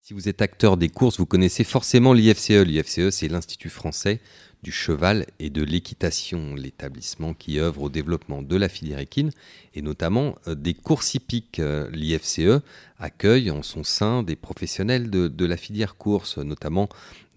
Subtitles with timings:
[0.00, 2.50] Si vous êtes acteur des courses, vous connaissez forcément l'IFCE.
[2.50, 4.20] L'IFCE, c'est l'Institut français
[4.62, 9.30] du cheval et de l'équitation, l'établissement qui œuvre au développement de la filière équine
[9.74, 11.58] et notamment euh, des courses hippiques.
[11.58, 12.62] Euh, L'IFCE
[12.98, 16.88] accueille en son sein des professionnels de, de la filière course, notamment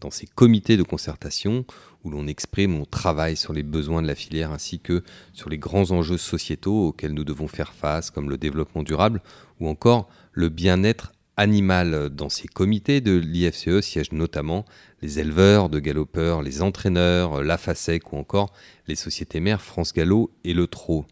[0.01, 1.63] dans ces comités de concertation
[2.03, 5.59] où l'on exprime, on travaille sur les besoins de la filière ainsi que sur les
[5.59, 9.21] grands enjeux sociétaux auxquels nous devons faire face, comme le développement durable
[9.59, 12.09] ou encore le bien-être animal.
[12.09, 14.65] Dans ces comités de l'IFCE siègent notamment
[15.01, 18.51] les éleveurs de galopeurs, les entraîneurs, la FASEC ou encore
[18.87, 21.05] les sociétés mères France Gallo et le Trot.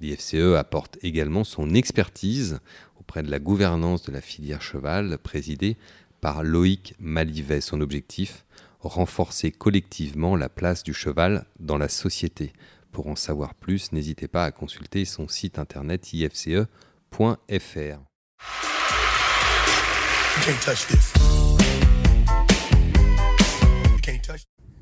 [0.00, 2.58] L'IFCE apporte également son expertise
[2.98, 5.76] auprès de la gouvernance de la filière cheval, présidée
[6.26, 7.60] par Loïc Malivet.
[7.60, 8.46] Son objectif
[8.80, 12.52] renforcer collectivement la place du cheval dans la société.
[12.90, 16.66] Pour en savoir plus, n'hésitez pas à consulter son site internet ifce.fr.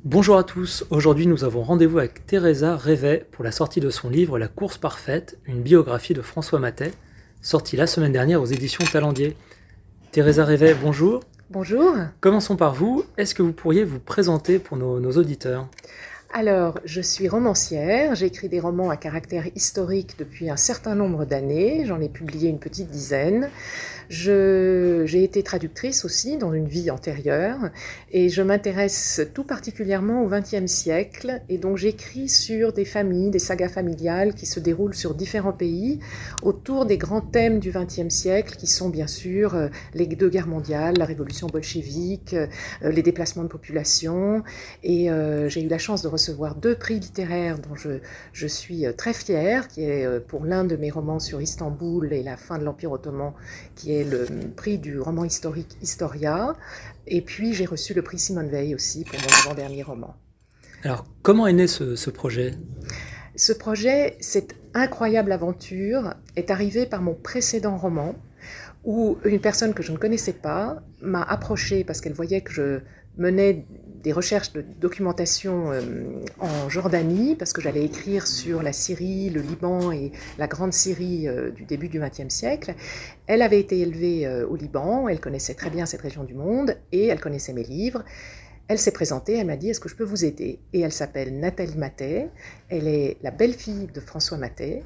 [0.02, 4.08] Bonjour à tous, aujourd'hui nous avons rendez-vous avec Teresa Révet pour la sortie de son
[4.08, 6.94] livre La course parfaite, une biographie de François Matet,
[7.42, 9.36] sorti la semaine dernière aux éditions Talendier.
[10.10, 11.20] Teresa Révet, bonjour.
[11.50, 11.94] Bonjour.
[12.20, 13.04] Commençons par vous.
[13.18, 15.68] Est-ce que vous pourriez vous présenter pour nos, nos auditeurs?
[16.32, 21.84] Alors, je suis romancière, j'écris des romans à caractère historique depuis un certain nombre d'années,
[21.86, 23.50] j'en ai publié une petite dizaine.
[24.08, 27.70] J'ai été traductrice aussi dans une vie antérieure
[28.10, 33.38] et je m'intéresse tout particulièrement au XXe siècle et donc j'écris sur des familles, des
[33.38, 36.00] sagas familiales qui se déroulent sur différents pays
[36.42, 40.46] autour des grands thèmes du XXe siècle qui sont bien sûr euh, les deux guerres
[40.46, 42.46] mondiales, la révolution bolchevique, euh,
[42.82, 44.42] les déplacements de population
[44.82, 48.00] et euh, j'ai eu la chance de recevoir deux prix littéraires dont je,
[48.32, 52.36] je suis très fière, qui est pour l'un de mes romans sur Istanbul et la
[52.36, 53.32] fin de l'Empire ottoman
[53.74, 56.54] qui est le prix du roman historique Historia.
[57.06, 60.16] Et puis j'ai reçu le prix Simone Veil aussi pour mon avant-dernier roman.
[60.82, 62.54] Alors comment est né ce, projet?
[63.36, 68.16] Ce projet, cette incroyable aventure, est arrivé par mon précédent roman
[68.84, 72.80] où une personne que je ne connaissais pas m'a approché parce qu'elle voyait que je
[73.16, 73.64] menais
[74.04, 75.80] des recherches de documentation euh,
[76.38, 81.26] en Jordanie, parce que j'allais écrire sur la Syrie, le Liban et la grande Syrie
[81.26, 82.74] euh, du début du XXe siècle.
[83.26, 86.76] Elle avait été élevée euh, au Liban, elle connaissait très bien cette région du monde
[86.92, 88.04] et elle connaissait mes livres.
[88.68, 90.60] Elle s'est présentée, elle m'a dit Est-ce que je peux vous aider?
[90.74, 92.30] Et elle s'appelle Nathalie Matet.
[92.68, 94.82] Elle est la belle-fille de François Matet.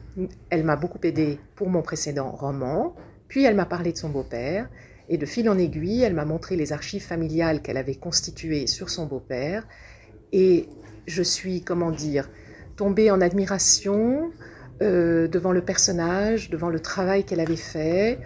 [0.50, 2.94] Elle m'a beaucoup aidée pour mon précédent roman.
[3.28, 4.68] Puis elle m'a parlé de son beau-père.
[5.08, 8.91] Et de fil en aiguille, elle m'a montré les archives familiales qu'elle avait constituées sur
[8.91, 9.66] son beau-père.
[10.32, 10.69] Et
[11.06, 12.28] je suis, comment dire,
[12.76, 14.30] tombée en admiration
[14.80, 18.20] euh, devant le personnage, devant le travail qu'elle avait fait,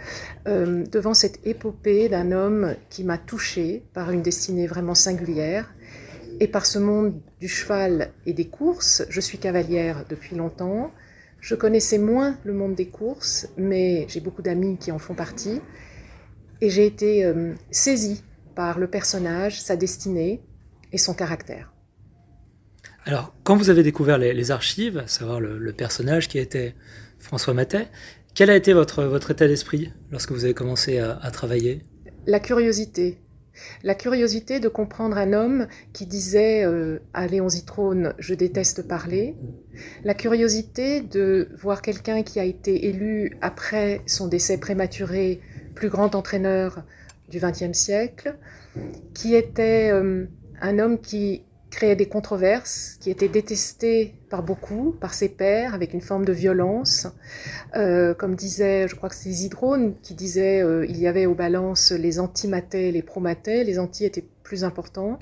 [0.47, 5.73] euh, devant cette épopée d'un homme qui m'a touchée par une destinée vraiment singulière.
[6.41, 10.91] Et par ce monde du cheval et des courses, je suis cavalière depuis longtemps.
[11.41, 15.61] Je connaissais moins le monde des courses, mais j'ai beaucoup d'amis qui en font partie.
[16.63, 18.23] Et j'ai été euh, saisie
[18.55, 20.41] par le personnage, sa destinée
[20.93, 21.73] et son caractère.
[23.05, 26.77] Alors, quand vous avez découvert les, archives, à savoir le, personnage qui était
[27.19, 27.89] François Matet,
[28.37, 31.83] quel a été votre, votre état d'esprit lorsque vous avez commencé à, travailler?
[32.29, 33.19] La curiosité.
[33.83, 39.35] La curiosité de comprendre un homme qui disait euh, à Léon Zitrone Je déteste parler.
[40.05, 45.41] La curiosité de voir quelqu'un qui a été élu après son décès prématuré
[45.75, 46.85] plus grand entraîneur
[47.29, 48.37] du XXe siècle,
[49.15, 50.27] qui était euh,
[50.61, 55.95] un homme qui créait des controverses, qui était détesté par beaucoup, par ses pairs, avec
[55.95, 57.07] une forme de violence.
[57.75, 61.35] Euh, comme disait, je crois que c'est Isidrone qui disait, euh, il y avait aux
[61.35, 65.19] balances les anti-matais, les pro-matais, les anti étaient plus importants.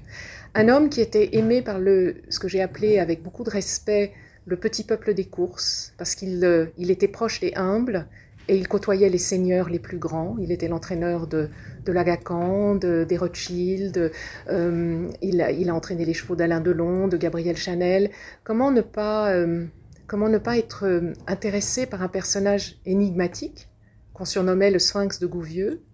[0.55, 4.13] Un homme qui était aimé par le, ce que j'ai appelé avec beaucoup de respect
[4.47, 8.09] le petit peuple des courses, parce qu'il il était proche et humble,
[8.51, 10.35] et il côtoyait les seigneurs les plus grands.
[10.41, 11.51] Il était l'entraîneur de,
[11.85, 14.11] de Lagacan, des Rothschild.
[14.49, 18.11] Euh, il, a, entraîné les chevaux d'Alain Delon, de Gabriel Chanel.
[18.43, 19.67] Comment ne pas, euh,
[20.09, 23.69] comment ne pas être euh, intéressé par un personnage énigmatique
[24.15, 25.85] qu'on surnommait le Sphinx de Gouvieux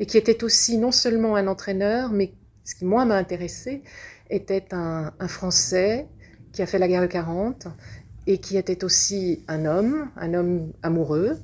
[0.00, 2.32] et qui était aussi non seulement un entraîneur, mais
[2.64, 3.84] ce qui moi m'a intéressé
[4.30, 6.08] était un, un Français
[6.52, 7.68] qui a fait la guerre de 40
[8.26, 11.38] et qui était aussi un homme, un homme amoureux,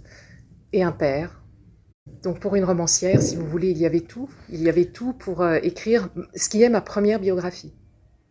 [0.72, 1.42] et un père.
[2.22, 4.28] Donc pour une romancière, si vous voulez, il y avait tout.
[4.48, 7.72] Il y avait tout pour euh, écrire ce qui est ma première biographie.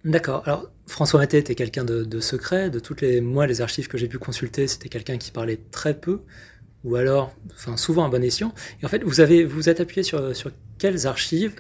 [0.03, 0.43] D'accord.
[0.45, 2.69] Alors François Maté était quelqu'un de, secret.
[2.69, 5.93] De toutes les moi les archives que j'ai pu consulter, c'était quelqu'un qui parlait très
[5.93, 6.21] peu.
[6.83, 8.53] ou alors, enfin souvent à bon escient.
[8.81, 11.55] Et en fait, vous avez vous êtes appuyé sur, sur quelles archives?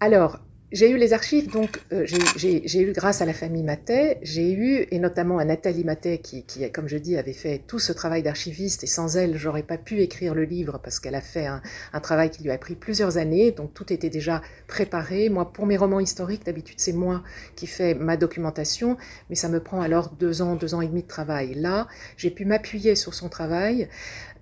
[0.00, 0.40] Alors,
[0.72, 4.86] j'ai eu les archives, donc euh, j'ai eu, grâce à la famille Matet, j'ai eu,
[4.90, 8.22] et notamment à Nathalie Matet, qui, qui, comme je dis, avait fait tout ce travail
[8.22, 11.60] d'archiviste, et sans elle, j'aurais pas pu écrire le livre, parce qu'elle a fait un,
[11.92, 15.28] un, travail qui lui a pris plusieurs années, donc tout était déjà préparé.
[15.28, 17.24] Moi, pour mes romans historiques, d'habitude, c'est moi
[17.56, 18.96] qui fais ma documentation,
[19.28, 21.54] mais ça me prend alors deux ans, deux ans et demi de travail.
[21.54, 23.88] Là, j'ai pu m'appuyer sur son travail.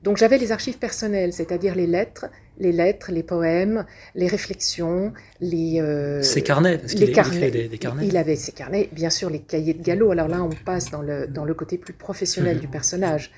[0.03, 2.27] Donc j'avais les archives personnelles, c'est-à-dire les lettres,
[2.59, 5.81] les lettres, les poèmes, les réflexions, les...
[5.81, 7.51] Euh, ses carnets, parce qu'il carnets.
[7.51, 8.07] Des, des, carnets.
[8.07, 10.11] Il avait ses carnets, bien sûr les cahiers de galop.
[10.11, 12.61] Alors là, on passe dans le, dans le côté plus professionnel mhm.
[12.61, 13.31] du personnage.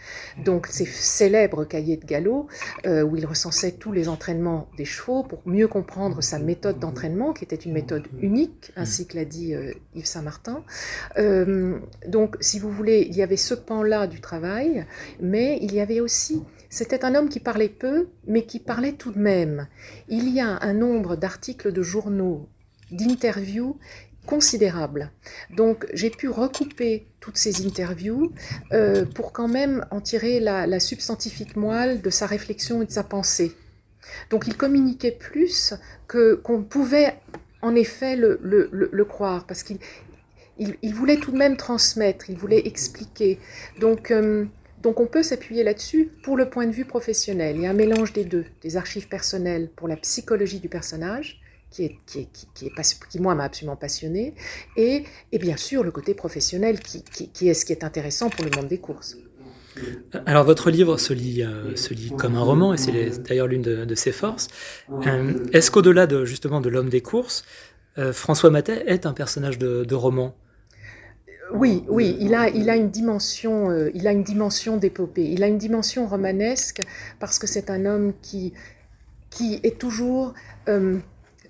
[0.45, 2.49] Donc ces célèbres cahiers de galop,
[2.87, 7.33] euh, où il recensait tous les entraînements des chevaux pour mieux comprendre sa méthode d'entraînement,
[7.33, 10.65] qui était une méthode unique, ainsi que l'a dit euh, Yves Saint-Martin.
[11.19, 14.87] Euh, donc, si vous voulez, il y avait ce pan-là du travail,
[15.21, 19.10] mais il y avait aussi c'était un homme qui parlait peu, mais qui parlait tout
[19.17, 19.69] même.
[20.09, 22.49] Il y a un nombre d'articles de journaux,
[22.91, 23.79] d'interviews
[24.27, 25.11] considérable.
[25.57, 28.33] Donc j'ai pu recouper toutes ces interviews
[28.73, 33.03] euh, pour quand même en tirer la, substantifique moelle de sa réflexion et de sa
[33.03, 33.53] pensée.
[34.31, 35.75] Donc il communiquait plus
[36.09, 37.15] que qu'on pouvait
[37.63, 39.79] en effet le, croire, parce qu'il
[40.59, 43.39] il, voulait tout de même transmettre, il voulait expliquer.
[43.81, 44.47] Donc euh,
[44.83, 47.57] donc on peut s'appuyer là-dessus pour le point de vue professionnel.
[47.57, 51.41] Il y a un mélange des deux, des archives personnelles pour la psychologie du personnage,
[51.71, 54.35] qui, est, qui, est, qui, est, qui moi m'a absolument passionné,
[54.77, 58.45] et, et, bien sûr le côté professionnel qui, qui, est ce qui est intéressant pour
[58.45, 59.17] le monde des courses.
[60.27, 61.75] Alors votre livre se lit, euh,
[62.19, 64.49] comme un roman, et c'est d'ailleurs l'une de, ses forces.
[65.07, 67.45] Euh, est-ce qu'au-delà de, justement de l'homme des courses,
[67.99, 70.35] euh, François Matet est un personnage de, de roman?
[71.53, 75.25] Oui, oui, il a, une dimension, euh, il a une dimension d'épopée.
[75.25, 76.83] Il a une dimension romanesque
[77.19, 78.53] parce que c'est un homme qui,
[79.31, 80.35] qui est toujours,
[80.69, 80.99] euh,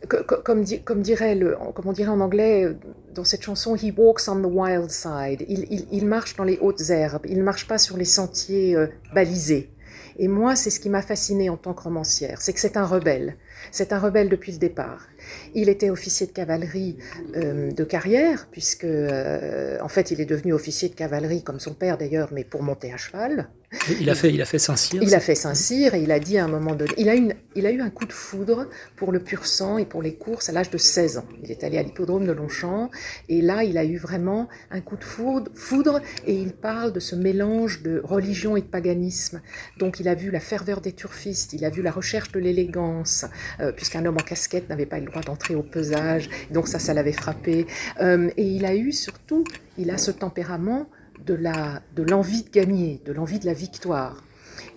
[0.06, 2.76] comme, dirait le, comme on dirait en anglais euh,
[3.14, 5.44] dans cette chanson, he walks on the wild side.
[5.48, 7.26] Il, il, marche dans les hautes herbes.
[7.28, 8.76] Il ne marche pas sur les sentiers
[9.14, 9.70] balisés.
[10.18, 12.84] Et moi, c'est ce qui m'a fasciné en tant que romancière, c'est que c'est un
[12.84, 13.36] rebelle.
[13.70, 15.08] C'est un rebelle depuis le départ.
[15.54, 16.96] Il était officier de cavalerie
[17.36, 21.74] euh, de carrière, puisque euh, en fait il est devenu officier de cavalerie comme son
[21.74, 23.48] père d'ailleurs, mais pour monter à cheval.
[24.00, 25.00] Il a fait, il a fait Saint-Cyr.
[25.00, 27.34] Il a fait Saint-Cyr et il a dit à un moment donné, il a, une,
[27.54, 30.48] il a eu un coup de foudre pour le pur sang et pour les courses
[30.48, 31.24] à l'âge de 16 ans.
[31.44, 32.90] Il est allé à l'hippodrome de Longchamp
[33.28, 36.98] et là il a eu vraiment un coup de foudre, foudre et il parle de
[36.98, 39.40] ce mélange de religion et de paganisme.
[39.78, 43.24] Donc il a vu la ferveur des turfistes, il a vu la recherche de l'élégance,
[43.60, 46.28] euh, puisqu'un homme en casquette n'avait pas le droit d'entrer au pesage.
[46.50, 47.68] Donc ça, ça l'avait frappé.
[48.00, 49.44] Euh, et il a eu surtout,
[49.78, 50.88] il a ce tempérament
[51.26, 54.22] de la de l'envie de gagner, de l'envie de la victoire.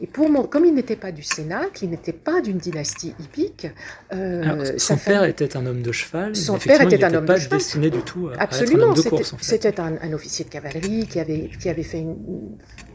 [0.02, 3.68] Et pour mon, comme il n'était pas du Sénat, qu'il n'était pas d'une dynastie hippique,
[4.14, 6.36] euh, son père était un homme de cheval.
[6.36, 7.60] Son père était un homme pas de cheval.
[7.60, 11.08] destiné du tout à, Absolument, être un homme de C'était un, un, officier de cavalerie
[11.08, 12.18] qui avait qui avait fait une,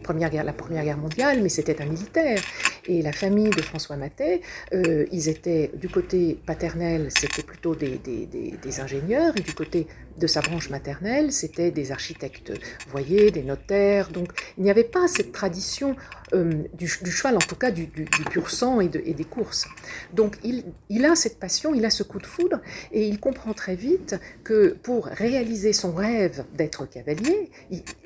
[0.08, 2.40] première guerre, la Première Guerre mondiale, mais c'était un militaire.
[2.88, 4.40] Et la famille de François Matet,
[4.72, 9.86] euh, ils étaient du côté paternel, c'était plutôt des, des, des, ingénieurs, et du côté
[10.18, 12.52] de sa branche maternelle, c'était des architectes
[12.88, 14.08] voyez, des notaires.
[14.10, 15.96] Donc il n'y avait pas cette tradition
[16.34, 19.66] euh, du, cheval, en tout cas du, du, pur sang et, de, et, des courses.
[20.12, 22.60] Donc il, il, a cette passion, il a ce coup de foudre,
[22.92, 27.50] et il comprend très vite que pour réaliser son rêve d'être cavalier,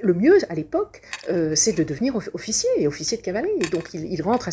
[0.02, 3.58] le mieux à l'époque, euh, c'est de devenir officier, et officier de cavalerie.
[3.70, 4.52] Donc il, il rentre à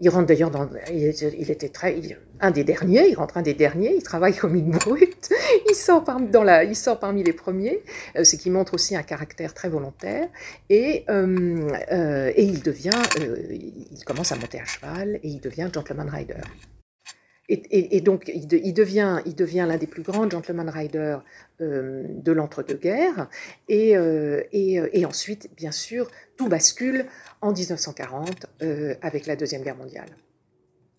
[0.00, 0.68] Il rentre d'ailleurs dans.
[0.92, 1.96] Il, était très.
[2.40, 5.30] un des derniers, il rentre un des derniers, il travaille comme une brute,
[5.70, 7.82] il sort, parmi, dans la, il sort parmi les premiers,
[8.16, 10.28] euh, ce qui montre aussi un caractère très volontaire.
[10.68, 12.90] Et, euh, euh, et il devient.
[13.18, 16.34] il commence à monter à cheval et il devient gentleman rider.
[17.48, 19.20] Et, donc, il, devient,
[19.68, 21.22] l'un des plus grands gentleman riders
[21.60, 23.28] de l'entre-deux-guerres.
[23.68, 23.94] Et,
[24.52, 27.06] et, ensuite, bien sûr, tout bascule
[27.40, 30.08] en 1940 euh, avec la Deuxième Guerre mondiale.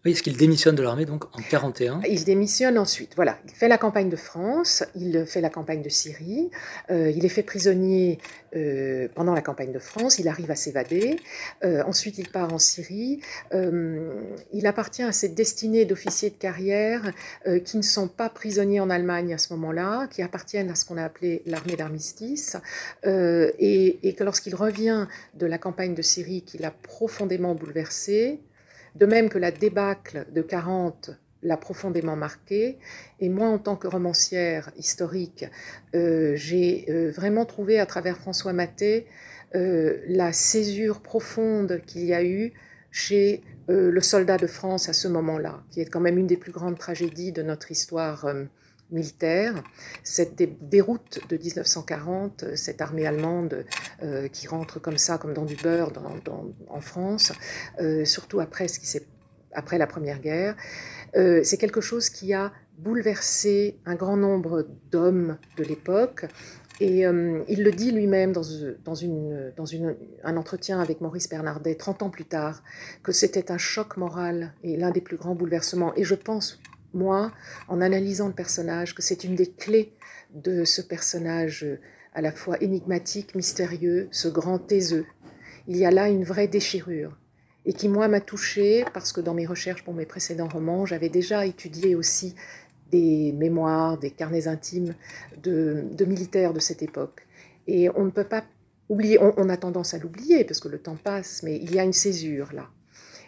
[0.07, 3.11] Oui, est-ce qu'il démissionne de l'armée donc en 41 Il démissionne ensuite.
[3.17, 6.49] Voilà, il fait la campagne de France, il fait la campagne de Syrie,
[6.89, 8.17] euh, il est fait prisonnier
[8.55, 11.17] euh, pendant la campagne de France, il arrive à s'évader.
[11.61, 13.19] ensuite, il part en Syrie.
[13.51, 17.11] il appartient à cette destinée d'officiers de carrière
[17.65, 20.95] qui ne sont pas prisonniers en Allemagne à ce moment-là, qui appartiennent à ce qu'on
[20.95, 22.55] a appelé l'armée d'armistice,
[23.03, 28.39] et que lorsqu'il revient de la campagne de Syrie, qui l'a profondément bouleversé,
[28.97, 31.11] de même que la débâcle de 40
[31.43, 32.77] l'a profondément marqué.
[33.19, 35.45] Et moi, en tant que romancière historique,
[35.95, 39.07] euh, j'ai euh, vraiment trouvé à travers François Maté
[39.53, 42.53] la césure profonde qu'il y a eu
[42.91, 46.51] chez le soldat de France à ce moment-là, qui est quand même une des plus
[46.51, 48.27] grandes tragédies de notre histoire
[48.91, 49.63] militaire.
[50.03, 50.35] Cette
[50.69, 53.65] déroute de 1940, euh, cette armée allemande
[54.03, 55.91] euh, qui rentre comme ça, comme dans du beurre
[56.69, 57.33] en France,
[57.81, 58.87] euh, surtout après, ce qui
[59.53, 60.55] après la Première Guerre,
[61.15, 66.25] c'est quelque chose qui a bouleversé un grand nombre d'hommes de l'époque.
[66.79, 68.43] Et il le dit lui-même dans,
[70.23, 72.61] un entretien avec Maurice Bernardet, 30 ans plus tard,
[73.01, 75.95] que c'était un choc moral et l'un des plus grands bouleversements.
[75.95, 76.59] Et je pense
[76.93, 77.31] moi,
[77.67, 79.93] en analysant le personnage, que c'est une des clés
[80.33, 81.79] de ce personnage euh,
[82.13, 85.05] à la fois énigmatique, mystérieux, ce grand taiseux.
[85.67, 87.17] Il y a là une vraie déchirure
[87.65, 91.09] et qui, moi, m'a touchée parce que dans mes recherches pour mes précédents romans, j'avais
[91.09, 92.33] déjà étudié aussi
[92.91, 94.95] des mémoires, des carnets intimes
[95.43, 97.27] de, militaires de cette époque.
[97.67, 98.45] Et on ne peut pas
[98.87, 101.83] oublier, on a tendance à l'oublier parce que le temps passe, mais il y a
[101.83, 102.69] une césure là.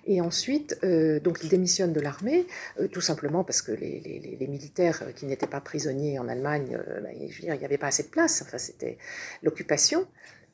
[0.05, 2.47] Et ensuite, euh, donc il démissionne de l'armée,
[2.79, 7.09] euh, tout simplement parce que les, militaires qui n'étaient pas prisonniers en Allemagne, euh, bah,
[7.13, 8.97] je veux dire, il n'y avait pas assez de place, enfin, c'était
[9.43, 10.07] l'occupation.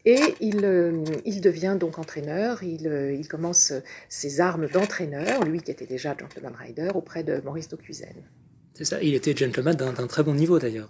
[0.07, 0.61] Et il,
[1.41, 2.85] devient donc entraîneur, il,
[3.19, 3.73] il commence
[4.07, 8.13] ses armes d'entraîneur, lui qui était déjà gentleman rider, auprès de Maurice Docuzen.
[8.75, 10.89] C'est ça, il était gentleman d'un très bon niveau d'ailleurs.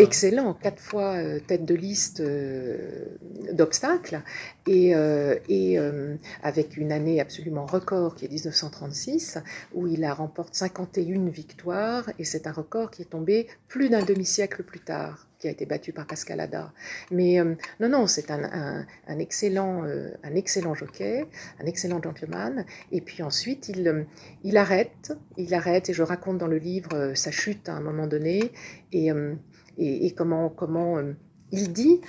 [0.00, 3.04] excellent, quatre fois euh, tête de liste euh,
[3.52, 4.22] d'obstacles.
[4.66, 5.78] Et, euh, et
[6.42, 9.38] avec une année absolument record qui est 1936
[9.74, 12.10] où il a remporté 51 victoires.
[12.18, 15.66] Et c'est un record qui est tombé plus d'un demi-siècle plus tard qui a été
[15.66, 16.72] battu par Pascal Ada.
[17.10, 21.24] Mais euh, non, non, c'est un, un, excellent, euh, un excellent jockey,
[21.60, 22.64] un excellent gentleman.
[22.92, 24.04] Et puis ensuite, il, euh,
[24.44, 28.06] il arrête, il arrête, et je raconte dans le livre sa chute à un moment
[28.06, 28.52] donné,
[28.92, 29.10] et,
[29.78, 30.98] et, comment, comment
[31.52, 32.00] il dit,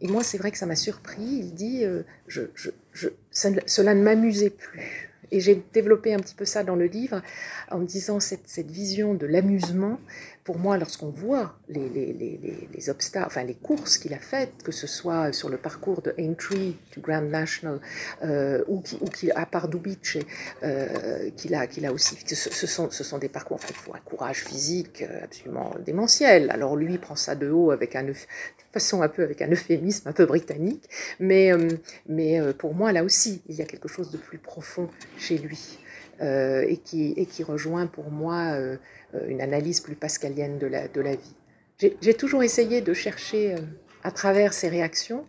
[0.00, 1.84] et moi c'est vrai que ça m'a surpris, il dit,
[2.26, 5.11] je, je, je, cela ne m'amusait plus.
[5.32, 7.22] Et j'ai développé un petit peu ça dans le livre
[7.70, 9.98] en disant cette, cette vision de l'amusement
[10.44, 14.62] pour moi, lorsqu'on voit les, les, les, les, obstacles, enfin les courses qu'il a faites,
[14.64, 17.78] que ce soit sur le parcours de Aintree du Grand National
[18.24, 20.18] euh, ou, qui, ou qui, à Pardubice,
[20.64, 23.76] euh, qu'il a, qu'il a aussi, ce, sont, ce sont des parcours, en fait, il
[23.76, 26.50] faut un courage physique euh, absolument démentiel.
[26.50, 28.06] Alors lui prend ça de haut avec un,
[28.72, 30.88] façon un peu avec un euphémisme un peu britannique,
[31.20, 31.68] mais, euh,
[32.08, 34.88] mais pour moi là aussi, il y a quelque chose de plus profond
[35.22, 35.78] chez lui.
[36.22, 38.76] Euh, et, qui, et qui rejoint pour moi euh,
[39.14, 41.34] euh, une analyse plus pascalienne de la, de la vie.
[42.00, 43.56] J'ai toujours essayé de chercher
[44.04, 45.26] à travers ces réactions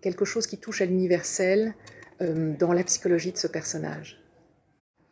[0.00, 1.74] quelque chose qui touche à l'universel
[2.20, 4.22] dans la psychologie de ce personnage.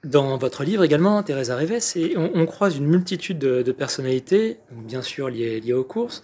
[0.04, 5.02] Dans votre livre également, Thérèse Revès, on, on, croise une multitude de, de personnalités, bien
[5.02, 6.22] sûr liées, liées, aux courses,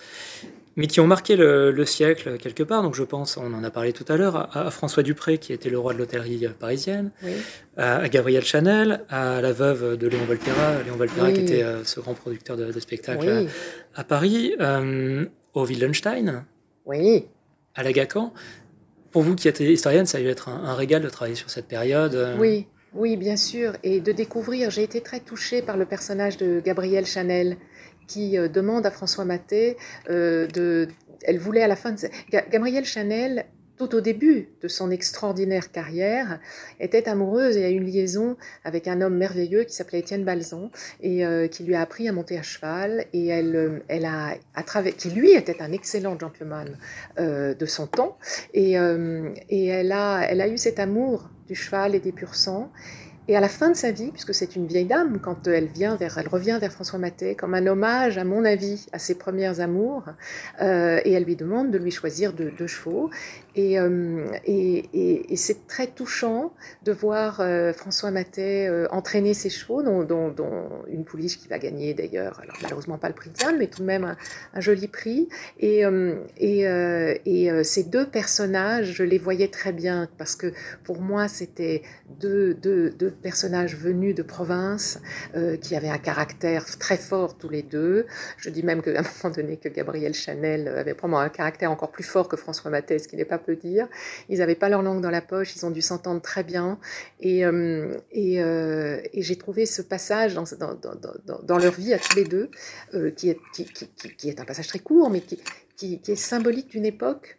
[0.76, 2.83] mais qui ont marqué le, siècle quelque part.
[2.83, 5.71] Donc je pense, on en a parlé tout à l'heure, à, François Dupré, qui était
[5.71, 7.11] le roi de l'hôtellerie parisienne,
[7.76, 12.00] à, Gabriel Chanel, à la veuve de Léon Volterra, Léon Volterra qui était euh, ce
[12.00, 13.47] grand producteur de, spectacles
[13.95, 16.45] à, Paris, euh, au Wildenstein,
[16.85, 17.26] oui.
[17.75, 18.33] à Lagacan.
[19.11, 21.66] Pour vous qui êtes historienne, ça a dû être un, régal de travailler sur cette
[21.66, 22.14] période.
[22.14, 22.37] Euh.
[22.38, 24.71] Oui, oui, bien sûr, et de découvrir.
[24.71, 27.56] J'ai été très touchée par le personnage de Gabriel Chanel
[28.07, 29.77] qui euh, demande à François Maté
[30.11, 30.89] euh, de.
[31.23, 31.99] Elle voulait à la fin de.
[32.51, 33.47] Gabrielle Chanel,
[33.79, 36.41] tout au début de son extraordinaire carrière,
[36.81, 40.71] était amoureuse et a eu une liaison avec un homme merveilleux qui s'appelait Étienne Balzon
[41.01, 44.63] et euh, qui lui a appris à monter à cheval et elle, elle a, à
[44.63, 46.79] travers, qui lui était un excellent gentleman
[47.19, 48.19] de son temps
[48.55, 52.73] et, et elle, a, elle a eu cet amour du cheval et des pur sang
[53.28, 55.97] et à la fin de sa vie, puisque c'est une vieille dame, quand elle vient
[55.97, 59.61] vers, elle revient vers François Maté comme un hommage, à mon avis, à ses premières
[59.61, 60.04] amours,
[60.62, 63.11] euh, et elle lui demande de lui choisir deux, chevaux.
[63.59, 66.52] Euh, et, c'est très touchant
[66.85, 70.35] de voir euh, François Maté entraîner ses chevaux, dont,
[70.88, 73.80] une pouliche qui va gagner d'ailleurs, alors malheureusement pas le prix de Diane, mais tout
[73.80, 74.16] de même
[74.54, 75.28] un, joli prix.
[75.59, 75.83] Et,
[77.64, 80.52] ces deux personnages, je les voyais très bien parce que
[80.85, 81.83] pour moi c'était
[82.21, 82.54] deux
[83.23, 85.00] personnages venus de province
[85.35, 88.06] euh, qui avaient un caractère très fort tous les deux.
[88.37, 91.90] Je dis même qu'à un moment donné que Gabriel Chanel avait probablement un caractère encore
[91.90, 93.88] plus fort que François Mathès, ce qui n'est pas peu dire.
[94.28, 96.78] Ils n'avaient pas leur langue dans la poche, ils ont dû s'entendre très bien.
[97.20, 102.50] Et, euh, euh, j'ai trouvé ce passage dans, leur vie à tous les deux,
[103.16, 107.38] qui, est, un passage très court, mais qui, est symbolique d'une époque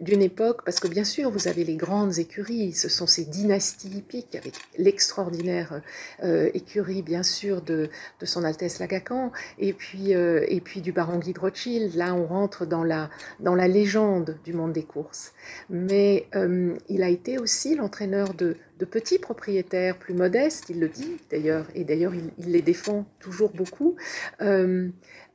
[0.00, 3.98] d'une époque, parce que bien sûr, vous avez les grandes écuries, ce sont ces dynasties
[3.98, 5.82] hippiques, avec l'extraordinaire
[6.24, 7.88] euh, écurie, bien sûr, de,
[8.20, 11.94] de Son Altesse Lagacan, et puis, euh, et puis du baron Guy de Rothschild.
[11.94, 13.10] Là, on rentre dans la,
[13.40, 15.32] dans la légende du monde des courses.
[15.70, 20.88] Mais euh, il a été aussi l'entraîneur de, de petits propriétaires plus modestes, il le
[20.88, 23.96] dit d'ailleurs, et d'ailleurs il, les défend toujours beaucoup.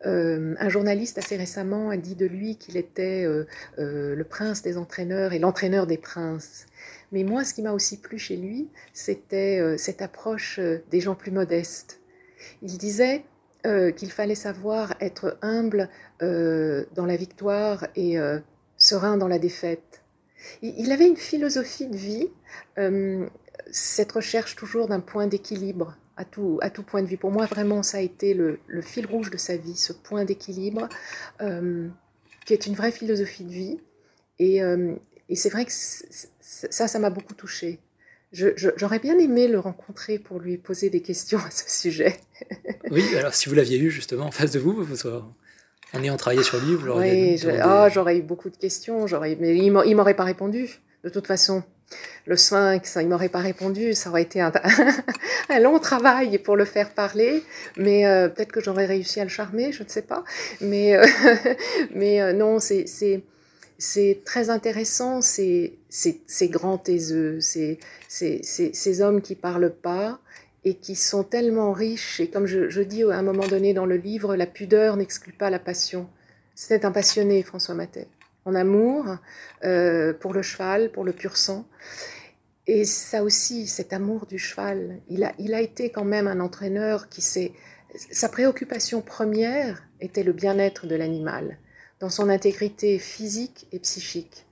[0.05, 3.47] Euh, un journaliste assez récemment a dit de lui qu'il était euh,
[3.79, 6.65] euh, le prince des entraîneurs et l'entraîneur des princes.
[7.11, 11.29] Mais moi, ce qui m'a aussi plu chez lui, c'était cette approche des gens plus
[11.31, 12.01] modestes.
[12.63, 13.23] Il disait
[13.63, 18.17] qu'il fallait savoir être humble dans la victoire et
[18.77, 20.01] serein dans la défaite.
[20.63, 22.29] Il avait une philosophie de vie,
[23.69, 27.17] cette recherche toujours d'un point d'équilibre à tout, à tout point de vue.
[27.17, 30.25] Pour moi, vraiment, ça a été le, le fil rouge de sa vie, ce point
[30.25, 30.87] d'équilibre,
[31.41, 31.87] euh,
[32.45, 33.79] qui est une vraie philosophie de vie.
[34.39, 34.93] Et, euh,
[35.29, 37.79] et c'est vrai que ça, ça m'a beaucoup touchée.
[38.31, 42.17] J'aurais bien aimé le rencontrer pour lui poser des questions à ce sujet.
[42.91, 46.41] oui, alors si vous l'aviez eu justement en face de vous, vous en ayant travaillé
[46.41, 49.05] sur lui, vous l'auriez Oui, oh, j'aurais eu beaucoup de questions,
[49.39, 51.63] mais il m'aurait pas répondu, de toute façon
[52.25, 54.39] le sphinx, il m'aurait pas répondu, ça aurait été
[55.49, 57.43] un, long travail pour le faire parler,
[57.77, 60.23] mais euh, peut-être que j'aurais réussi à le charmer, je ne sais pas.
[60.61, 61.05] Mais, euh,
[61.95, 63.23] euh, non, c'est,
[64.23, 65.77] très intéressant, ces,
[66.43, 70.19] grands taiseux, ces, hommes qui parlent pas
[70.65, 72.21] et qui sont tellement riches.
[72.21, 75.49] Et comme je, dis à un moment donné dans le livre, la pudeur n'exclut pas
[75.49, 76.07] la passion.
[76.55, 78.07] C'était un passionné, François Matet
[78.45, 79.17] en amour
[79.63, 81.67] euh, pour le cheval, pour le pur sang.
[82.67, 87.21] Et ça aussi, cet amour du cheval, il a, été quand même un entraîneur qui
[87.21, 87.51] s'est...
[88.11, 91.57] Sa préoccupation première était le bien-être de l'animal,
[91.99, 94.45] dans son intégrité physique et psychique.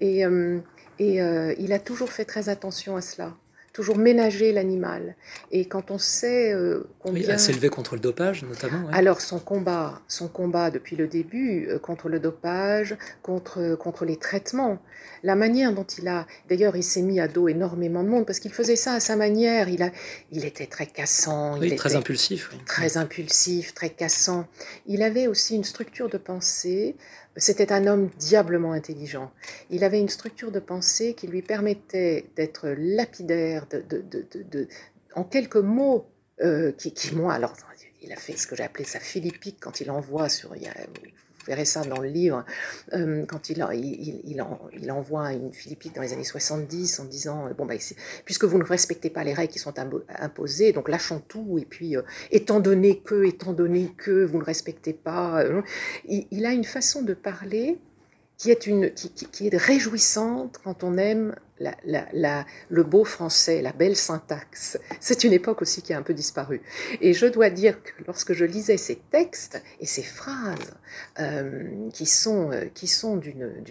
[0.00, 0.58] Et, euh,
[1.00, 3.34] euh, il a toujours fait très attention à cela
[3.72, 5.16] toujours ménager l'animal.
[5.50, 7.22] Et quand on sait euh, combien...
[7.22, 8.88] Oui, elle s'est contre le dopage, notamment.
[8.92, 14.16] Alors, son combat, son combat depuis le début euh, contre le dopage, contre, contre les
[14.16, 14.78] traitements,
[15.22, 16.26] la manière dont il a...
[16.48, 19.16] D'ailleurs, il s'est mis à dos énormément de monde, parce qu'il faisait ça à sa
[19.16, 19.68] manière.
[19.68, 19.90] Il, a,
[20.30, 21.58] il était très cassant.
[21.58, 22.50] Oui, il très impulsif.
[22.66, 24.46] Très impulsif, très cassant.
[24.86, 26.96] Il avait aussi une structure de pensée
[27.36, 29.32] c'était un homme diablement intelligent.
[29.70, 34.68] Il avait une structure de pensée qui lui permettait d'être lapidaire, de, de, de,
[35.14, 36.06] en quelques mots,
[36.42, 37.54] euh, qui, qui, moi, alors,
[38.02, 40.54] il a fait ce que j'ai appelé sa philippique quand il envoie sur,
[41.46, 42.44] verrez ça dans le livre,
[42.92, 43.62] euh, quand il,
[44.92, 47.74] envoie une Philippine dans les années 70 en disant euh, bon bah,
[48.24, 51.96] puisque vous ne respectez pas les règles qui sont imposées, donc lâchons tout et puis
[51.96, 55.44] euh, étant donné que, étant donné que vous ne respectez pas,
[56.06, 57.78] il, a une façon de parler
[58.42, 63.04] qui est, une, qui, qui, est réjouissante quand on aime la, la, la, le beau
[63.04, 64.80] français, la belle syntaxe.
[64.98, 66.60] C'est une époque aussi qui a un peu disparu.
[67.00, 70.74] Et je dois dire que lorsque je lisais ces textes et ces phrases
[71.20, 73.62] euh, qui sont, euh, qui sont d'une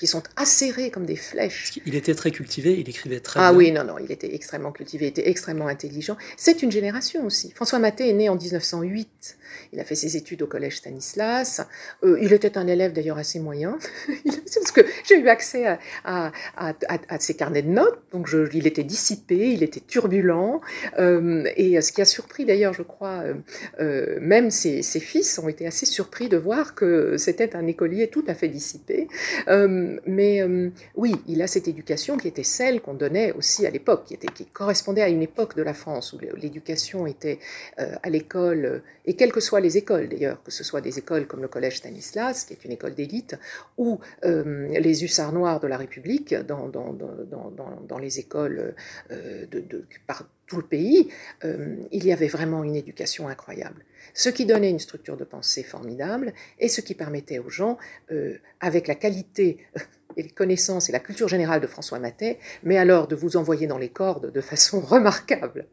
[0.00, 1.78] qui sont acérés comme des flèches.
[1.84, 3.50] Il était très cultivé, il écrivait très ah bien.
[3.50, 6.16] Ah oui, non, non, il était extrêmement cultivé, il était extrêmement intelligent.
[6.38, 7.52] C'est une génération aussi.
[7.54, 9.36] François Maté est né en 1908.
[9.72, 11.60] Il a fait ses études au collège Stanislas.
[12.02, 13.78] Euh, il était un élève d'ailleurs assez moyen,
[14.24, 16.72] parce que j'ai eu accès à, à, à,
[17.08, 18.00] à, ses carnets de notes.
[18.12, 20.62] Donc je, il était dissipé, il était turbulent.
[20.98, 23.34] Euh, et ce qui a surpris d'ailleurs, je crois, euh,
[23.80, 28.08] euh même ses, ses, fils ont été assez surpris de voir que c'était un écolier
[28.08, 29.08] tout à fait dissipé.
[29.48, 33.70] Euh, mais euh, oui, il a cette éducation qui était celle qu'on donnait aussi à
[33.70, 37.38] l'époque, qui, correspondait à une époque de la France où l'éducation était
[37.78, 40.98] euh, à l'école, euh, et quelles que soient les écoles d'ailleurs, que ce soit des
[40.98, 43.36] écoles comme le Collège Stanislas, qui est une école d'élite,
[43.78, 48.74] ou les hussards noirs de la République, dans, les écoles
[49.10, 49.84] de,
[50.50, 51.08] tout le pays,
[51.44, 53.84] il y avait vraiment une éducation incroyable
[54.14, 57.78] ce qui donnait une structure de pensée formidable et ce qui permettait aux gens,
[58.10, 59.58] euh, avec la qualité
[60.16, 63.66] et les connaissances et la culture générale de François Matet, mais alors de vous envoyer
[63.66, 65.66] dans les cordes de façon remarquable.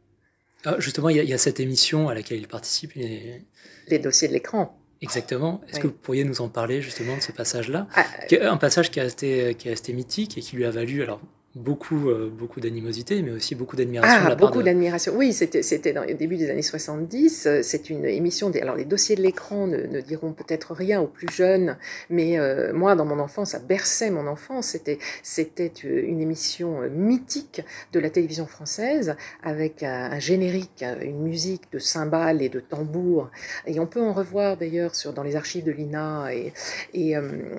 [0.65, 2.93] Ah, justement, il y, a cette émission à laquelle il participe.
[2.95, 4.77] Les dossiers de l'écran.
[5.01, 5.61] Exactement.
[5.69, 7.87] Est-ce que vous pourriez nous en parler justement de ce passage-là?
[7.93, 8.05] Ah,
[8.41, 11.21] Un passage qui est resté, qui est resté mythique et qui lui a valu, alors
[11.57, 14.29] beaucoup, euh, beaucoup d'animosité, mais aussi beaucoup d'admiration.
[14.29, 15.13] Ah, beaucoup d'admiration.
[15.15, 17.47] Oui, c'était, dans le début des années 70.
[17.47, 18.49] Euh, c'est une émission.
[18.49, 21.77] Des, alors, les dossiers de l'écran ne, diront peut-être rien aux plus jeunes,
[22.09, 24.67] mais euh, moi, dans mon enfance, ça berçait mon enfance.
[24.67, 27.61] C'était, c'était une émission mythique
[27.93, 33.29] de la télévision française, avec un, générique, une musique de cymbales et de tambours.
[33.65, 36.53] Et on peut en revoir d'ailleurs sur, dans les archives de l'INA, et,
[36.93, 37.13] et,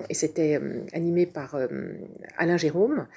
[0.09, 0.59] et c'était
[0.93, 1.57] animé par
[2.37, 3.07] Alain Jérôme.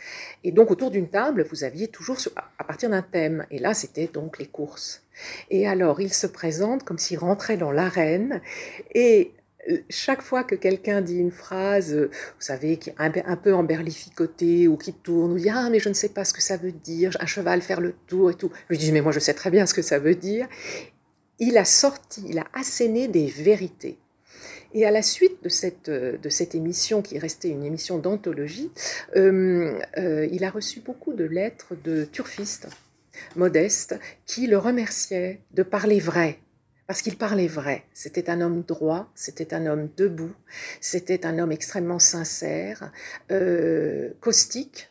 [0.45, 2.17] Et donc, autour d'une table, vous aviez toujours
[2.59, 3.47] à partir d'un thème.
[3.51, 5.03] Et là, c'était donc les courses.
[5.51, 8.41] Et alors, il se présente comme s'il rentrait dans l'arène.
[8.95, 9.33] Et
[9.71, 13.55] euh, chaque fois que quelqu'un dit une phrase, euh, vous savez, qui est un, peu
[13.55, 16.57] emberlificotée ou qui tourne, ou dit Ah, mais je ne sais pas ce que ça
[16.57, 18.51] veut dire, un cheval faire le tour et tout.
[18.69, 20.49] Je lui dis Mais moi, je sais très bien ce que ça veut dire.
[21.39, 23.99] Il a sorti, il a asséné des vérités.
[24.75, 28.71] Et à la suite de cette, euh, de cette émission, qui est une émission d'anthologie,
[29.17, 32.69] euh, euh, il a reçu beaucoup de lettres de turfistes
[33.37, 36.39] modestes qui le remerciaient de parler vrai.
[36.87, 37.85] Parce qu'il parlait vrai.
[37.93, 40.35] C'était un homme droit, c'était un homme debout,
[40.81, 42.93] c'était un homme extrêmement sincère,
[44.21, 44.91] caustique,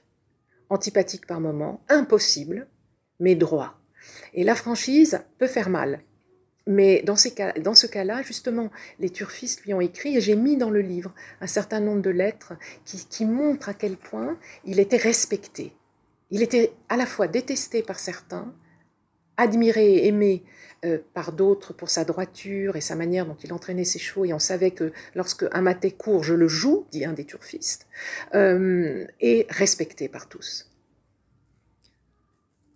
[0.70, 2.68] antipathique par moments, impossible,
[3.20, 3.80] mais droit.
[4.34, 6.02] Et la franchise peut faire mal.
[6.68, 8.70] Mais dans, ce cas-là, justement,
[9.00, 12.12] les turfistes lui ont écrit, et j'ai mis dans le livre un certain nombre de
[12.12, 12.54] lettres
[12.86, 15.74] qui, montrent à quel point il était respecté.
[16.30, 18.54] Il était à la fois détesté par certains,
[19.38, 20.44] admiré et aimé
[20.86, 24.34] euh, par d'autres pour sa droiture et sa manière dont il entraînait ses chevaux, et
[24.34, 27.88] on savait que lorsque un maté court, je le joue, dit un des turfistes,
[28.36, 30.71] euh, et respecté par tous.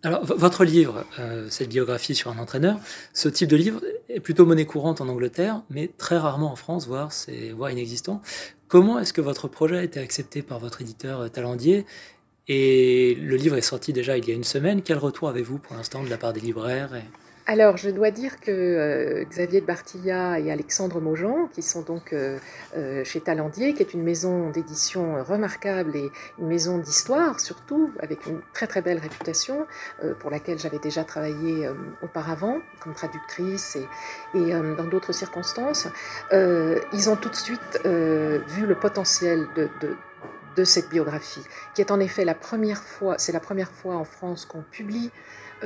[0.02, 2.78] Alors, votre livre, euh, cette biographie sur un entraîneur,
[3.12, 6.86] ce type de livre est plutôt monnaie courante en Angleterre, mais très rarement en France,
[6.86, 8.22] voire, c'est, voire inexistant.
[8.68, 11.86] Comment est-ce que votre projet a été accepté par votre éditeur euh, Talendier
[12.46, 14.82] Et le livre est sorti déjà il y a une semaine.
[14.82, 16.90] Quel retour avez-vous pour l'instant de la part des libraires
[17.48, 22.12] alors, je dois dire que euh, Xavier de Bartilla et Alexandre Maujean, qui sont donc
[22.12, 22.38] euh,
[22.76, 28.26] euh, chez Talendier, qui est une maison d'édition remarquable et une maison d'histoire surtout, avec
[28.26, 29.64] une très très belle réputation,
[30.18, 31.68] pour laquelle j'avais déjà travaillé
[32.02, 33.86] auparavant comme traductrice et,
[34.34, 35.88] dans d'autres circonstances,
[36.32, 39.68] ils ont tout de suite vu le potentiel de
[40.56, 44.04] de cette biographie, qui est en effet la première fois, c'est la première fois en
[44.04, 45.10] France qu'on publie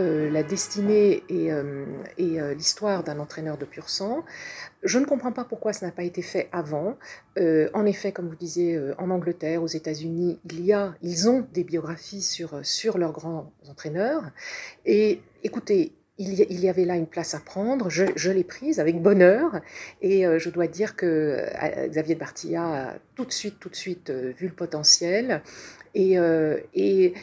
[0.01, 1.85] euh, la destinée et, euh,
[2.19, 4.25] euh, l'histoire d'un entraîneur de pur sang.
[4.83, 6.97] Je ne comprends pas pourquoi ça n'a pas été fait avant.
[7.37, 11.65] en effet, comme vous disiez, en Angleterre, aux États-Unis, il y a, ils ont des
[11.65, 14.31] biographies sur, sur leurs grands entraîneurs.
[14.87, 19.61] Et écoutez, il y, avait là une place à prendre, je, l'ai prise avec bonheur,
[20.03, 21.45] et je dois dire que
[21.89, 25.43] Xavier de Bartilla a tout de suite, tout de suite vu le potentiel,
[25.95, 26.17] et,
[26.75, 27.15] et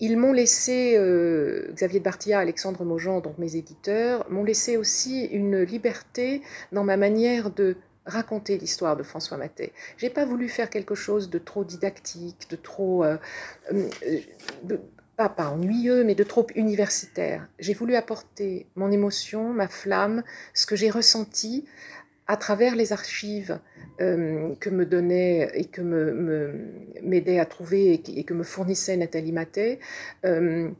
[0.00, 5.26] ils m'ont laissé, euh, Xavier de Bartilla, Alexandre Maujean, donc mes éditeurs, m'ont laissé aussi
[5.26, 7.76] une liberté dans ma manière de
[8.06, 9.72] raconter l'histoire de François Matet.
[9.96, 13.16] J'ai pas voulu faire quelque chose de trop didactique, de trop, euh,
[13.72, 14.76] euh,
[15.16, 17.46] pas, pas ennuyeux, mais de trop universitaire.
[17.58, 20.22] J'ai voulu apporter mon émotion, ma flamme,
[20.54, 21.64] ce que j'ai ressenti
[22.26, 23.58] à travers les archives
[24.00, 25.80] euh, que me donnait et que
[27.02, 29.78] m'aidait me, à trouver et, que me fournissait Nathalie Matet,
[30.24, 30.70] euh,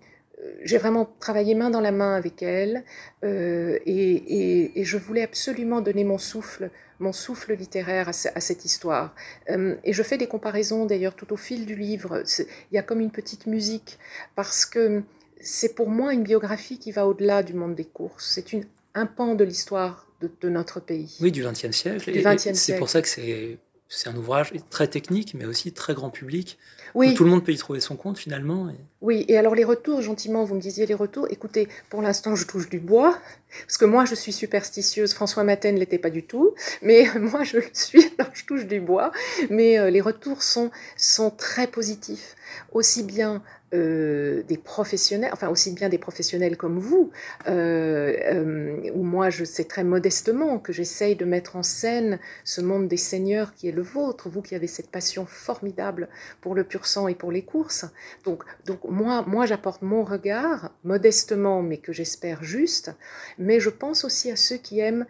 [0.62, 2.84] j'ai vraiment travaillé main dans la main avec elle
[3.24, 9.14] euh, et, je voulais absolument donner mon souffle, mon souffle littéraire à cette histoire.
[9.48, 12.22] et je fais des comparaisons d'ailleurs tout au fil du livre.
[12.70, 13.98] Il y a comme une petite musique
[14.34, 15.02] parce que
[15.40, 18.32] c'est pour moi une biographie qui va au-delà du monde des courses.
[18.34, 20.06] C'est un pan de l'histoire
[20.40, 21.16] de, notre pays.
[21.20, 22.12] Oui, du XXe siècle.
[22.54, 23.58] C'est pour ça que c'est
[23.88, 26.58] c'est un ouvrage très technique, mais aussi très grand public.
[26.94, 27.10] Oui.
[27.10, 28.68] Où tout le monde peut y trouver son compte finalement.
[29.00, 31.26] Oui, et alors les retours, gentiment, vous me disiez les retours.
[31.30, 33.18] Écoutez, pour l'instant, je touche du bois,
[33.66, 35.12] parce que moi, je suis superstitieuse.
[35.12, 38.66] François Maten ne l'était pas du tout, mais moi, je le suis, alors je touche
[38.66, 39.12] du bois.
[39.50, 42.36] Mais euh, les retours sont, sont très positifs,
[42.72, 43.42] aussi bien
[43.74, 47.10] euh, des professionnels, enfin aussi bien des professionnels comme vous,
[47.48, 52.60] euh, euh, où moi je sais très modestement que j'essaye de mettre en scène ce
[52.60, 56.08] monde des seigneurs qui est le vôtre, vous qui avez cette passion formidable
[56.40, 57.86] pour le pur sang et pour les courses.
[58.24, 62.92] Donc, donc moi, moi j'apporte mon regard, modestement, mais que j'espère juste,
[63.38, 65.06] mais je pense aussi à ceux qui aiment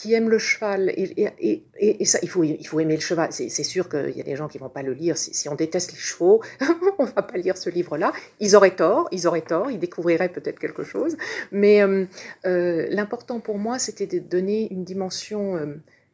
[0.00, 3.28] qui aiment le cheval, et, ça, il faut, il faut aimer le cheval.
[3.32, 5.18] C'est sûr qu'il y a des gens qui vont pas le lire.
[5.18, 6.42] Si, on déteste les chevaux,
[6.98, 8.14] on va pas lire ce livre-là.
[8.40, 11.18] Ils auraient tort, ils auraient tort, ils découvriraient peut-être quelque chose.
[11.52, 12.06] Mais euh,
[12.46, 15.66] euh, l'important pour moi, c'était de donner une dimension, euh,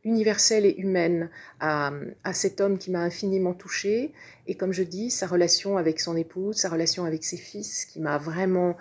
[0.02, 1.92] universelle et humaine à,
[2.24, 4.12] à cet homme qui m'a infiniment touchée.
[4.48, 8.00] Et comme je dis, sa relation avec son épouse, sa relation avec ses fils, qui
[8.00, 8.76] m'a vraiment,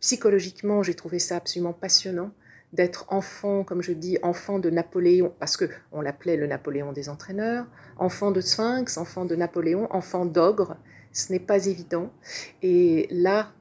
[0.00, 2.30] psychologiquement, j'ai trouvé ça absolument passionnant
[2.72, 7.08] d'être enfant, comme je dis, enfant de Napoléon, parce que on l'appelait le Napoléon des
[7.08, 10.76] entraîneurs, enfant de Sphinx, enfant de Napoléon, enfant d'ogre,
[11.12, 12.12] ce n'est pas évident.
[12.62, 13.52] Et là,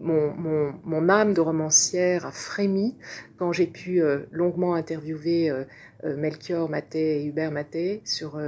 [0.00, 2.96] mon, mon, âme de romancière a frémi
[3.38, 5.64] quand j'ai pu euh, longuement interviewer euh,
[6.04, 8.40] euh, Melchior Maté et Hubert Maté sur,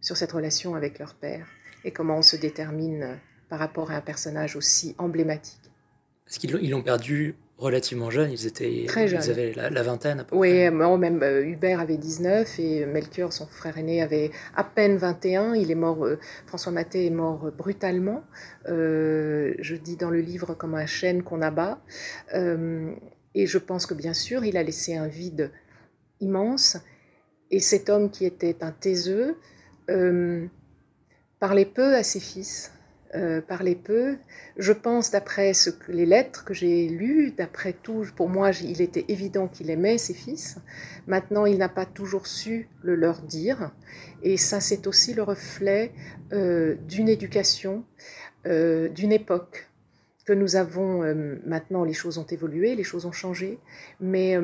[0.00, 1.46] sur cette relation avec leur père
[1.84, 5.60] et comment on se détermine par rapport à un personnage aussi emblématique.
[6.28, 9.22] Est-ce qu'ils l'ont perdu relativement jeunes, ils étaient très jeunes.
[9.24, 10.68] Ils avaient la, vingtaine à peu oui, près.
[10.68, 15.54] Oui, même euh, Hubert avait 19 et Melchior, son frère aîné, avait à peine 21.
[15.54, 18.24] Il est mort, euh, François Maté est mort brutalement.
[18.68, 21.80] Euh, je dis dans le livre comme un chêne qu'on abat.
[22.34, 25.50] et je pense que bien sûr, il a laissé un vide
[26.20, 26.76] immense.
[27.50, 29.36] Et cet homme qui était un taiseux
[31.38, 32.72] parlait peu à ses fils.
[33.14, 34.16] Euh, parler peu.
[34.56, 35.52] Je pense, d'après
[35.88, 40.14] les lettres que j'ai lues, d'après tout, pour moi, il était évident qu'il aimait ses
[40.14, 40.56] fils.
[41.06, 43.70] Maintenant, il n'a pas toujours su le leur dire.
[44.22, 45.92] Et ça, c'est aussi le reflet
[46.32, 47.84] euh, d'une éducation,
[48.46, 49.68] euh, d'une époque
[50.24, 51.02] que nous avons.
[51.44, 53.58] maintenant, les choses ont évolué, les choses ont changé,
[54.00, 54.36] mais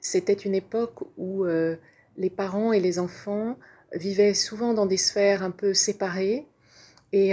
[0.00, 3.56] c'était une époque où les parents et les enfants
[3.94, 6.48] vivaient souvent dans des sphères un peu séparées.
[7.12, 7.32] Et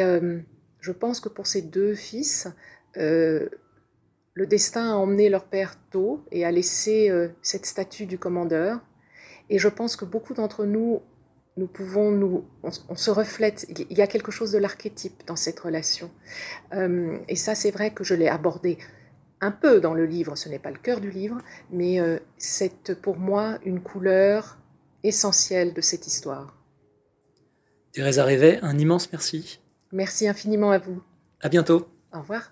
[0.82, 2.48] je pense que pour ces deux fils,
[2.98, 3.48] euh,
[4.34, 8.80] le destin a emmené leur père tôt et a laissé euh, cette statue du commandeur.
[9.50, 11.02] Et je pense que beaucoup d'entre nous,
[11.58, 13.68] nous pouvons nous, on, se reflète.
[13.90, 16.10] Il y a quelque chose de l'archétype dans cette relation.
[16.74, 18.78] Euh, et ça, c'est vrai que je l'ai abordé
[19.40, 20.36] un peu dans le livre.
[20.36, 21.38] Ce n'est pas le cœur du livre,
[21.72, 22.00] mais
[22.38, 24.58] c'est pour moi une couleur
[25.04, 26.56] essentielle de cette histoire.
[27.92, 29.61] Thérèse Rivet, un immense merci.
[29.94, 31.02] Merci infiniment à vous.
[31.42, 31.88] À bientôt.
[32.14, 32.52] Au revoir.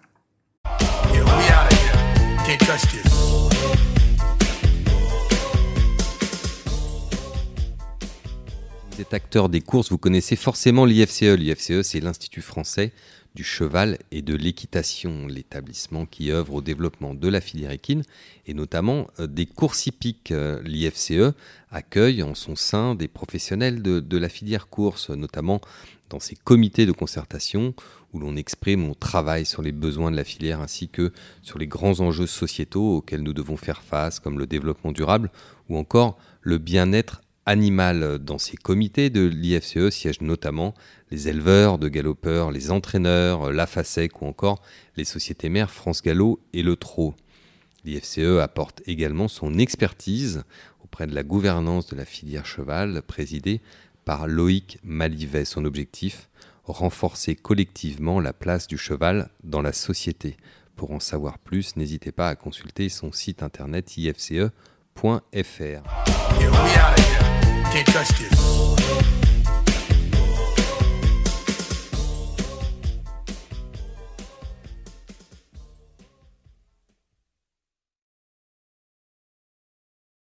[8.92, 11.22] Vous êtes acteur des courses, vous connaissez forcément l'IFCE.
[11.22, 12.92] L'IFCE, c'est l'Institut français
[13.36, 18.04] du cheval et de l'équitation, l'établissement qui œuvre au développement de la filière équine
[18.48, 20.32] et notamment euh, des courses hippiques.
[20.32, 21.34] Euh, L'IFCE
[21.72, 25.62] accueille en son sein des professionnels de, de la filière course, notamment
[26.10, 27.74] dans ces comités de concertation
[28.14, 31.68] où l'on exprime, on travaille sur les besoins de la filière ainsi que sur les
[31.68, 35.30] grands enjeux sociétaux auxquels nous devons faire face, comme le développement durable
[35.70, 38.20] ou encore le bien-être animal.
[38.20, 40.74] Dans ces comités de l'IFCE siègent notamment
[41.12, 44.62] les éleveurs de galopeurs, les entraîneurs, la FASEC ou encore
[44.98, 47.14] les sociétés mères France Gallo et le Trot.
[47.86, 50.44] L'IFCE apporte également son expertise
[50.84, 53.62] auprès de la gouvernance de la filière cheval, présidée
[54.06, 55.46] par Loïc Malivet.
[55.46, 56.30] Son objectif
[56.72, 60.38] renforcer collectivement la place du cheval dans la société.
[60.76, 64.52] Pour en savoir plus, n'hésitez pas à consulter son site internet ifce.fr.